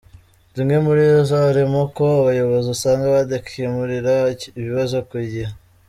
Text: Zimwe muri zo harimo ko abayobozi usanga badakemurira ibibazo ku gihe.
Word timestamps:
Zimwe 0.55 0.77
muri 0.85 1.03
zo 1.27 1.35
harimo 1.45 1.81
ko 1.95 2.03
abayobozi 2.21 2.67
usanga 2.75 3.05
badakemurira 3.15 4.13
ibibazo 4.59 4.97
ku 5.09 5.17
gihe. 5.31 5.51